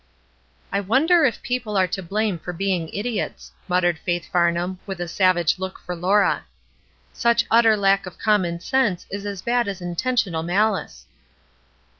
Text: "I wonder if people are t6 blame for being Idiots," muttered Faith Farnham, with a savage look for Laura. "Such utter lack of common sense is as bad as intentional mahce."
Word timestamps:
"I 0.71 0.79
wonder 0.79 1.25
if 1.25 1.43
people 1.43 1.77
are 1.77 1.87
t6 1.87 2.09
blame 2.09 2.39
for 2.39 2.53
being 2.53 2.89
Idiots," 2.89 3.51
muttered 3.67 3.99
Faith 3.99 4.27
Farnham, 4.31 4.79
with 4.87 4.99
a 4.99 5.07
savage 5.07 5.59
look 5.59 5.77
for 5.77 5.95
Laura. 5.95 6.45
"Such 7.13 7.45
utter 7.51 7.77
lack 7.77 8.07
of 8.07 8.17
common 8.17 8.59
sense 8.61 9.05
is 9.11 9.27
as 9.27 9.43
bad 9.43 9.67
as 9.67 9.79
intentional 9.79 10.41
mahce." 10.41 11.05